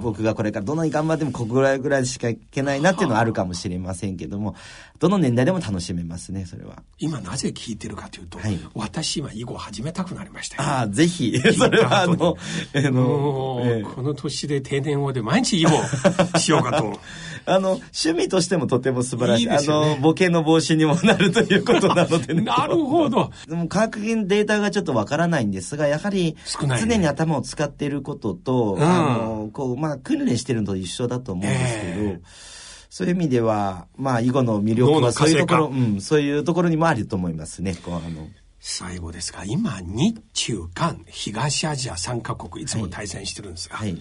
[0.00, 4.54] 僕がこれからどんなに頑張ってもここぐらいぐらいしかいけないなっていうのはあるかもしれませんけども、
[5.00, 6.82] どの年代でも楽しめますね、それは。
[6.98, 11.38] 今なぜ聞いてるかというと、はい、私今囲碁始めたくなりましたああ、ぜひ。
[11.56, 12.36] それはあの、
[12.74, 16.98] えー、の、えー、この年で定年後で毎日囲碁しようかと。
[17.46, 19.42] あの、趣味としてもとても素晴らしい。
[19.44, 22.40] いいね、あの、ボケの防止にもなるということなのでね。
[22.44, 23.30] なるほど。
[23.46, 32.54] でも科学的データがちょっとわからないんですが、やはり、常に頭を使っていることと、ね、あの、こう、まあ、訓練してるのと一緒だと思うんですけど、えー
[32.94, 37.74] そういう意味では、まあ、囲碁の魅力はそういうところ、うん、そういうところにもあると思いますね。
[37.84, 38.28] こうあの
[38.66, 43.92] 最後ですが、今、日中韓、東アジア3カ国、いつも対戦してるんですが、はい。
[43.92, 44.00] はい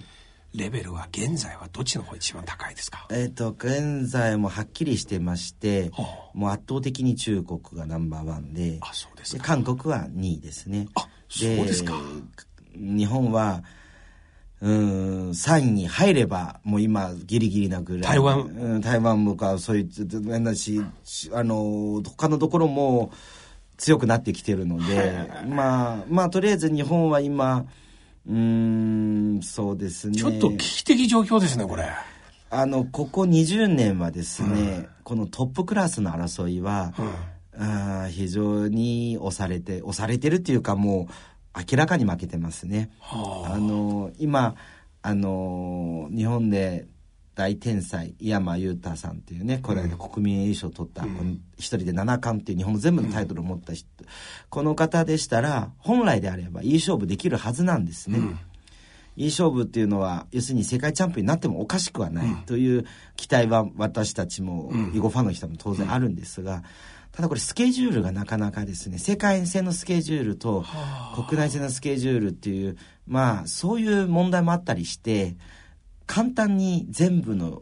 [0.55, 3.07] レベルは現在はどっちの方一番高いですか？
[3.09, 5.91] えっ、と現在もはっきりしてまして、
[6.35, 10.87] もう圧倒的に中国がナンバーワンであそうです韓国は2位ですね。
[10.93, 11.95] あそうですか。
[12.75, 13.63] 日本は
[14.61, 18.03] うん3位に入ればもう今ギリギリなぐらい。
[18.03, 20.83] 台湾、うん、台湾もかそういう変し
[21.33, 23.11] あの他のところも
[23.77, 27.65] 強くなってきてるのでまあまあとりあえず日本は今
[28.27, 30.15] うんそうですね。
[30.15, 31.89] ちょっと危機的状況ですねこれ。
[32.49, 36.93] あのここ20年はですね、うん、このトップクラスの争いは、
[37.57, 41.07] うん、あ非常に押されて押されてるっていうかも
[41.55, 42.91] う明らかに負けてますね。
[42.99, 44.55] はあ、あの今
[45.01, 46.85] あの日本で
[47.35, 54.07] 大天才井山裕太さんっていうねこれで国民栄誉賞を取った、うん、一人で七冠っていう日本の全部のタイトルを持った人、うん、
[54.49, 58.19] この方でしたら本来であればいい勝負できるはずなんですね。
[58.19, 58.39] うん。
[59.15, 66.63] いい勝負っていうのは要するに世界チャンピオンになってもおかしくはないという期待は私たちも囲碁ファンの人も当然あるんですが、
[67.11, 70.65] ただこれスケジュールがなかなかですね世界戦のスケジュールと
[71.27, 75.35] 国内戦のスケジュールっていうまあそういう問題もあったりして
[76.07, 77.61] 簡単に全部の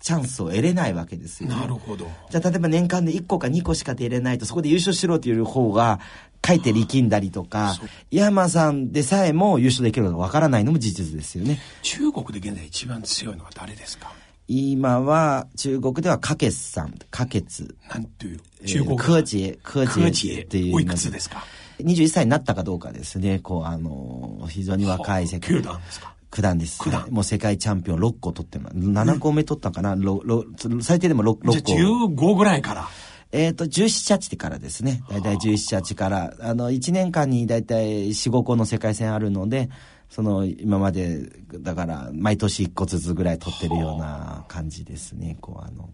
[0.00, 2.06] チャンスを得れないわけですよ、ね、なるほど。
[2.30, 5.98] じゃあ例えば年間で1個か2個しか出れないとそこで優勝しろという方が
[6.46, 7.74] 書いて力んだりとか
[8.10, 11.58] 山さんでさえも優勝できるのかわからないのも事実ですよね。
[11.82, 14.12] 中国で現在一番強いのは誰ですか？
[14.46, 17.74] 今は中国ではカケスさん、カケツ。
[17.88, 18.40] なんていう？
[18.66, 18.98] 中国。
[18.98, 20.74] 科ジ科ジっていう。
[20.76, 21.46] おいくつですか
[21.80, 23.38] ?21 歳になったかどうかですね。
[23.38, 25.48] こう、あの、非常に若い世界。
[25.48, 26.13] 九段ですか？
[26.34, 26.80] 九段です。
[26.82, 27.06] 九段。
[27.10, 28.76] もう世界チャンピオン6個取ってます。
[28.76, 31.52] 7個目取ったかな、うん、最低でも 6, 6個。
[31.52, 32.88] じゃあ15ぐらいから。
[33.32, 35.02] えっ、ー、と、17、8からですね。
[35.10, 39.70] だいたい17、8から、あの、1年間にだいたい4、5個の世界戦あるので、
[40.14, 45.90] その今までだから毎年1個ずつぐらい取ってるような感じですねこうあの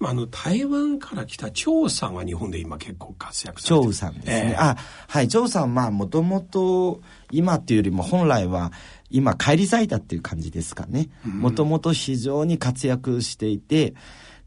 [0.00, 4.76] あの台湾から来た張さんは日本で今結構活躍されてる張さんですね、えー、あ
[5.08, 7.00] はい張さんまあもともと
[7.32, 8.72] 今っていうよりも本来は
[9.10, 11.08] 今帰り咲いたっていう感じですかね。
[11.24, 13.94] もともと非常に活躍していて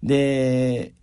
[0.03, 0.93] で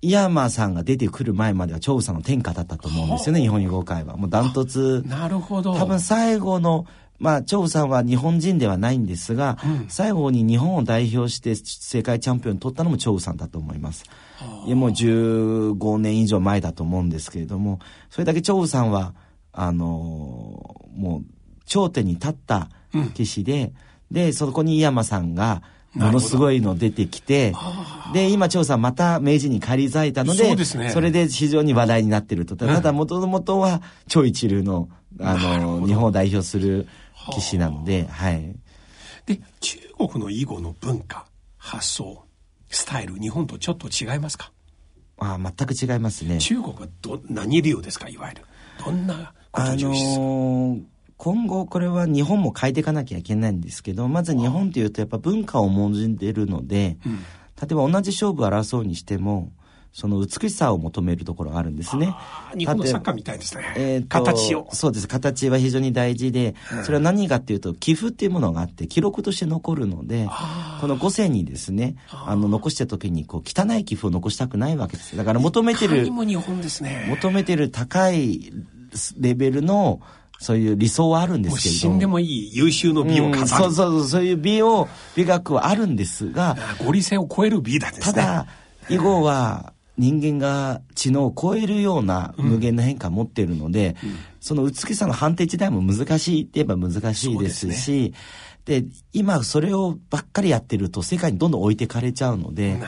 [0.00, 4.16] 井山さんが出てくる前までは張さんの天下だったと思うんですよね日本囲碁界は。
[4.16, 5.02] もうダントツ。
[5.06, 5.74] なるほど。
[5.74, 6.86] 多分最後の
[7.22, 14.04] まあ、張さんは日本人ではないんですが、うん、最後に日本を代表して世界チャンピオン取ったのも張さんだと思います。
[14.66, 17.78] いやもう15年以上前だと思うんですけれども、
[18.10, 19.14] それだけ張さんは、
[19.52, 21.24] あのー、もう
[21.64, 23.72] 頂点に立った棋士で、
[24.10, 25.62] うん、で、そこに井山さんが、
[25.94, 27.52] ものすごいの出てきて、
[28.14, 32.56] で、今、張さんまた明治に返り咲いたので、そ、ね,、れで非常に話題になってると。
[32.56, 34.88] ただ、もともとは超一流の、
[35.20, 36.88] あの、日本を代表する
[37.32, 38.56] 棋士なので、はい。
[39.26, 41.26] で、中国の囲碁の文化、
[41.58, 42.24] 発想、
[42.70, 44.50] スタイル、日本とちょっと違いますか？
[45.18, 46.38] ああ、全く違いますね。
[46.38, 48.42] 中国はど、何流ですか、いわゆる。
[48.82, 50.82] どんなことを重視する、あのー
[51.22, 59.52] 今後これは日本も変えていかなきゃいけないんですけどまず日本というとやっぱ文化を重んでるので、うん、例えば同じ勝負を争うにしても
[59.92, 62.12] その美しさを求めるところがあるんですね。
[62.58, 63.74] 日本のサッカーみたいですね。
[63.76, 64.66] えー、形を。
[64.72, 65.06] そうです。
[65.06, 70.30] 形は非常に大事で、それは何かっていうと、寄付っていうものがあって、記録として残るので、
[70.80, 75.14] この五世にですね、あの、残した時に、こう、汚い寄付を残したくないわけです。
[75.14, 77.06] だから求めてる、も日本ですね。
[77.10, 78.50] 求めてる高い
[79.18, 80.00] レベルの、
[80.42, 81.74] そういう理想はあるんですけど。
[81.74, 86.56] 死んでもいい優秀の美を飾る、うん、そうそう、そういう美を、美学はあるんですが。
[86.84, 88.12] 合理性を超える美だですね。
[88.12, 88.46] ただ、
[88.88, 98.12] 以後は、人間が知能を超えるような無限の変化を持っているので、うん、その美しさの判定自体も難しいって言えば難しいですし、
[98.64, 102.80] で、ね、今それをばっかりやってると世界にどんどん置いてかれちゃうので、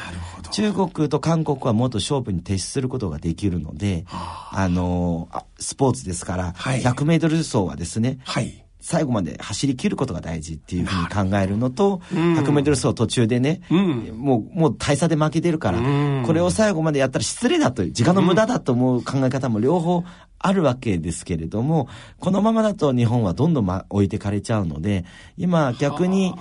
[0.53, 8.61] 中国と韓国はもっと勝負に徹することができるので、あの、スポーツですから、はい、100メートル走はですね、はい。
[8.87, 20.05] 最後まで走り切ることが大事っていうふうに考えるのと、100メートル走途中でね、うん、もう、もう大差で負けてるから、うん、これを最後までやったら失礼だという、時間の無駄だと思う考え方も両方
[20.47, 21.89] あるわけですけれども、
[22.21, 25.07] このままだと日本はどんどん、ま、置いてかれちゃうので、
[25.39, 26.35] 今逆に、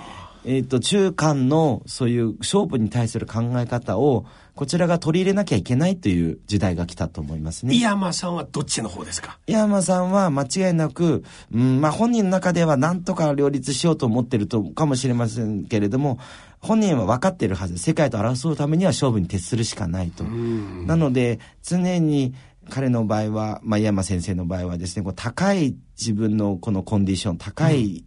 [0.44, 7.74] えっ、ー、と、中間のそういう勝負に対する考え方を、こちらが取り入れなきゃいけないという時代が来たと思いますね。
[7.74, 9.38] 井山さんはどっちの方ですか？
[9.46, 16.18] 井山さんは間違いなく、うん、まあ本人の中では何とか両立しようと思ってるとかもしれませんけれども、
[16.60, 17.78] 本人は分かってるはず。
[17.78, 20.24] 世界と争うためには勝負に徹するしかないと。
[20.24, 22.34] なので、常に
[22.70, 28.04] 彼の場合は、まあ、井山先生の場合はですね、こう高い自分のこのコンディション、高い、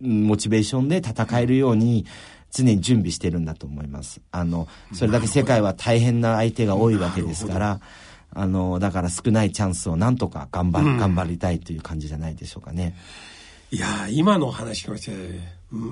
[0.00, 2.06] モチベーションで戦えるように、
[2.52, 4.20] 常に準備してるんだと思います。
[4.32, 7.80] あの、それだけ世界は大変な相手が多いわけですから、
[8.32, 12.96] あの、だから少ないチャンスをなんとか頑張、うん、頑張りたいという感じじゃないでしょうかね。
[13.72, 15.40] いや今の話をして、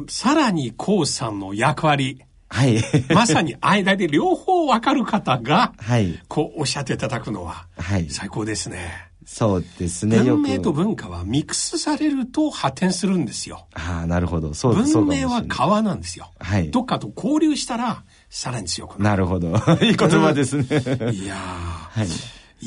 [0.09, 2.83] さらにコウさんの役割、はい。
[3.15, 6.21] まさに間で両方わかる方が、はい。
[6.29, 8.09] こうおっしゃっていただくのは、はい。
[8.09, 9.09] 最高ですね。
[9.27, 10.23] そうですね。
[10.23, 13.67] 文明と文化はミックスされると発展するんですよ。
[13.75, 14.55] ああ、なるほど。
[14.55, 16.33] そう文明は川なんですよ。
[16.39, 16.71] はい。
[16.71, 19.03] どっかと交流したら、さらに強くなる。
[19.05, 19.49] なるほど。
[19.85, 20.65] いい言葉ですね。
[21.13, 22.09] いやはい。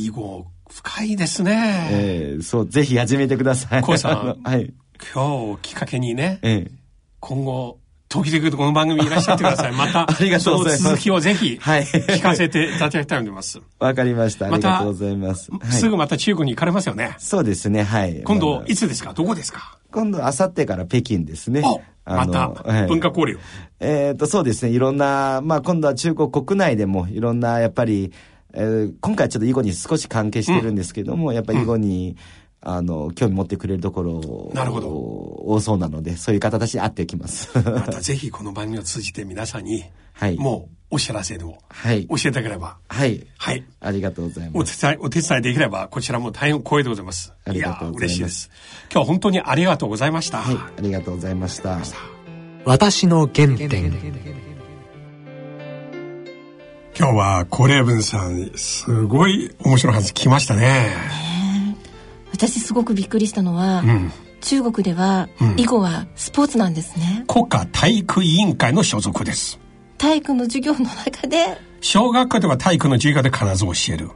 [0.06, 1.90] 囲碁、深いですね。
[1.92, 3.82] ええー、そう、ぜひ始めてください。
[3.82, 4.42] コウさん。
[4.48, 4.72] はい。
[5.14, 6.72] 今日きっかけにね、ええ、
[7.20, 7.80] 今後、
[8.12, 9.72] 時々この番組いらっしゃってください。
[9.72, 10.84] また、 ありがとうございます。
[10.84, 11.84] 続きをぜひ、はい。
[11.84, 13.62] 聞かせていただきたいと思います。
[13.80, 14.48] わかりました。
[14.48, 15.50] ありがとうございます。
[15.70, 17.16] すぐまた中国に行かれますよね。
[17.20, 18.22] そうですね、はい。
[18.24, 19.14] 今度、いつですか？
[19.14, 19.78] どこですか？
[19.92, 21.64] 今度、あさってから北京ですね。
[22.04, 22.50] また、
[22.90, 23.40] 文化交流。
[23.80, 24.74] えっと、そうですね。
[24.74, 28.12] いろんな、まあ今度は中国国内でもいろんな、やっぱり、
[28.54, 32.18] えー、今回ちょっと囲碁に少し関係してるんですけども、やっぱり囲碁に、
[32.64, 34.90] あの、興味持ってくれるところ、なるほど。
[34.90, 37.50] 多そうなので、そういう方たちに会っていきます。
[37.56, 40.38] また ぜひこの番組を通じて皆さんに、はい。
[40.38, 42.06] もう、お知らせを、はい。
[42.06, 42.78] 教えていただければ。
[42.88, 43.26] はい。
[43.38, 43.64] はい。
[43.80, 44.76] ありがとうございます。
[44.76, 47.34] お手伝い、お手伝いできれば、こちらも大変光栄でございます。
[47.46, 48.14] ありがとうございます。
[48.14, 48.52] 嬉しいです。
[48.92, 50.44] 今日は本当にありがとうございました。
[50.44, 50.56] はい。
[50.56, 51.80] ありがとうございました。
[52.66, 53.92] 私の原点。
[57.00, 61.31] 今日は、コレーブンさん、すごい面白い話来ましたね。
[62.32, 67.24] 私すごくびっくりしたのは、うん、中国では、囲碁はスポーツなんですね。
[67.28, 69.60] 国家体育委員会の所属です。
[69.98, 74.10] 体育の授業の中で小学校では体育の授業で必ず教える。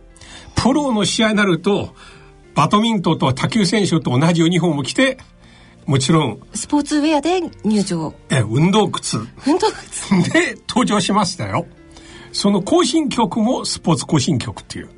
[0.55, 1.93] プロの試合になると
[2.55, 5.17] バドミントンと卓球選手と同じユニフォームを着て
[5.85, 8.13] もちろんスポーツウェアで入場。
[8.31, 9.17] え運動靴。
[9.45, 10.31] 運動靴。
[10.31, 11.67] で登場しましたよ。
[12.31, 14.89] その行進曲もスポーツ行進曲っていう。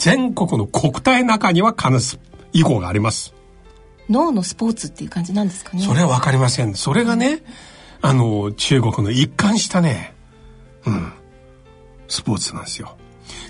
[0.00, 2.18] 全国の国体の中には必ず
[2.54, 3.34] 囲碁があります。
[4.08, 5.82] 脳のスポーツっていう感じなんですかね。
[5.82, 6.74] それはわかりません。
[6.74, 7.42] それがね、
[8.00, 10.14] あの、中国の一貫したね、
[10.86, 11.12] うん、
[12.08, 12.96] スポーツなんですよ。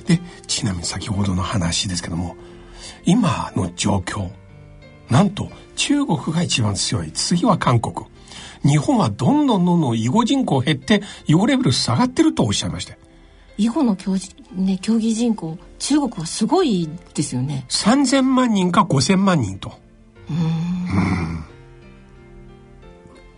[0.07, 2.35] で、ちなみに先ほどの話ですけども、
[3.05, 4.29] 今の状況、
[5.09, 7.13] なんと中国が一番強い。
[7.13, 8.07] 次は韓国。
[8.65, 12.97] 日本はどんどんどんどん囲碁人口減って、囲碁レベル下がってるとおっしゃいました。
[13.61, 17.67] 囲碁の競技,、ね、競技人口、中国はすごいですよね。
[17.69, 19.75] 3000万人か5000万人と。
[20.31, 21.45] うん。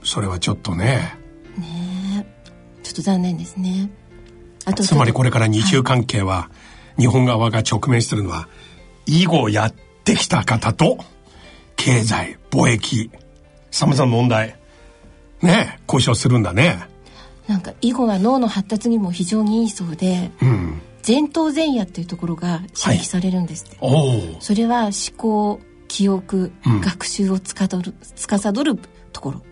[0.04, 1.18] それはちょっとね。
[1.58, 2.24] ね
[2.84, 3.90] ちょっと残念ですね。
[4.64, 6.50] あとつまりこれから日中関係は、
[6.96, 8.48] 日本側が直面してるのは、
[9.06, 10.98] 囲碁をやってきた方と、
[11.74, 13.10] 経済、貿易、
[13.72, 14.56] 様々な問題、
[15.40, 16.91] ね、交渉するんだね。
[17.48, 28.78] なんか囲碁は脳の発達にも非常にいいそうで、うん、前頭前野っていうところが刺激されるんですって、はい、それは思考記憶、うん、学習をつかどる司る
[29.12, 29.42] ところ、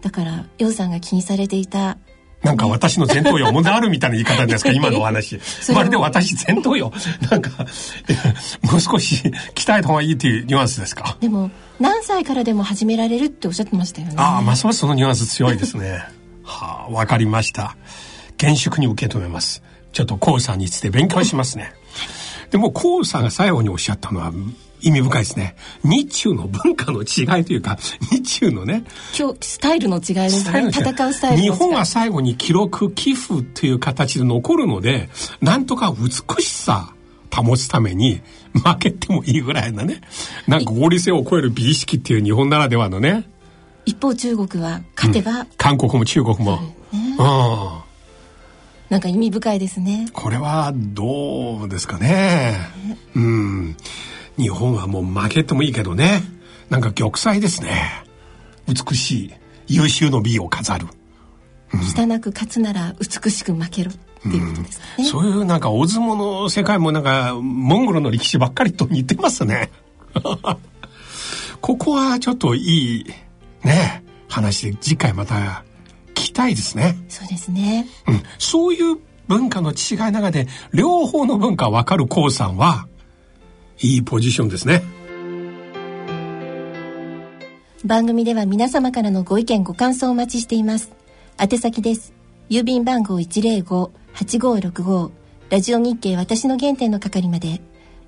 [0.00, 1.98] だから楊さんが気にされていた
[2.42, 5.38] なんか私の前頭葉問題あるみたいな言い方ですか、 今のお話。
[5.72, 6.90] まるで私前頭葉、
[7.30, 7.50] なんか、
[8.62, 9.22] もう少し
[9.54, 11.16] 鍛えた方がいいっていうニュアンスですか？
[11.20, 14.14] でも、何歳からでも始められるっておっしゃってましたよね。
[14.16, 16.02] ああ、ますますそのニュアンス強いですね。
[16.52, 17.76] はあ、わかりました。
[18.36, 19.62] 厳粛に受け止めます。
[19.92, 21.72] ちょっと黄さんについて勉強しますね。
[22.50, 24.32] でも黄さんが最後におっしゃったのは
[24.82, 25.56] 意味深いですね。
[25.84, 27.78] 日中の文化の違いというか、
[28.10, 28.84] 日中のね。
[29.18, 30.68] 今日、スタイルの違いですね。
[30.70, 35.08] 戦うスタイル日本は最後に記録、寄付という形で残るので、
[35.40, 36.92] なんとか美しさ
[37.34, 38.20] 保つために、
[38.52, 40.02] 負けてもいいぐらいなね。
[40.46, 43.24] なんか合理性を超える美意識っていう日本ならではのね。
[43.84, 46.60] 一方中国は勝てば、うん、韓国も中国も。
[46.60, 47.82] ね、うん。
[48.88, 50.06] なんか意味深いですね。
[50.12, 52.58] これはどうですかね。
[52.86, 53.76] ねうん。
[54.36, 56.22] 日本はもう負けてもいいけどね。
[56.68, 58.04] なんか玉砕ですね。
[58.68, 59.32] 美しい、
[59.68, 60.86] 優秀の美を飾る。
[61.72, 69.70] うん、汚く勝つなら美しく負けろっていうことですね、うん、そういうなんか大相撲の世界もなんかモンゴルの歴史ばっかりと似てますね。
[71.60, 73.06] ここはちょっといい
[73.64, 75.64] ね話で次回また
[76.10, 76.96] 聞きたいですね。
[77.08, 77.86] そうですね。
[78.06, 78.98] うん、そういう
[79.28, 82.86] 文化の違いの中で両方の文化わかるコウさんは
[83.80, 84.82] いいポジションですね。
[87.84, 90.92] 番組では皆様からのご意見ご感想をお待ちしています。
[91.40, 92.12] 宛先です。
[92.48, 95.10] 郵便番号105-8565
[95.50, 97.60] ラジオ日経私の原点の係まで。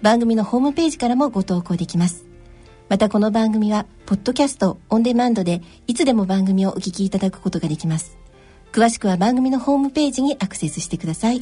[0.04, 2.26] 番組のホームページからもご投稿できます
[2.88, 8.16] またこの番組はポッドキャストオンデマンドでいつでも番組をお聞きいただくことができます
[8.72, 11.40] 詳しくは番組のホームページにアクセスしてください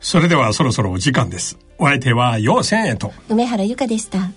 [0.00, 1.58] それではそろそろお時間です。
[1.78, 4.30] お相手は陽千円と梅原由香でした。